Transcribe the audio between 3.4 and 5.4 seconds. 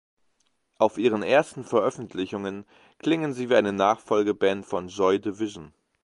wie eine Nachfolgeband von Joy